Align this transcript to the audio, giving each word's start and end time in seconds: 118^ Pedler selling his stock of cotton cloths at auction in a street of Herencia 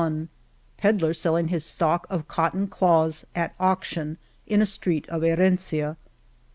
118^ 0.01 0.29
Pedler 0.79 1.13
selling 1.15 1.49
his 1.49 1.63
stock 1.63 2.07
of 2.09 2.27
cotton 2.27 2.65
cloths 2.67 3.23
at 3.35 3.53
auction 3.59 4.17
in 4.47 4.59
a 4.59 4.65
street 4.65 5.07
of 5.09 5.21
Herencia 5.21 5.95